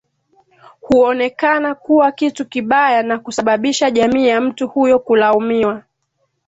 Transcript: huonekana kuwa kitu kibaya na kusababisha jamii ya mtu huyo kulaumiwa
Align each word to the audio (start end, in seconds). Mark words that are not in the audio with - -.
huonekana 0.81 1.75
kuwa 1.75 2.11
kitu 2.11 2.45
kibaya 2.45 3.03
na 3.03 3.19
kusababisha 3.19 3.91
jamii 3.91 4.27
ya 4.27 4.41
mtu 4.41 4.67
huyo 4.67 4.99
kulaumiwa 4.99 5.83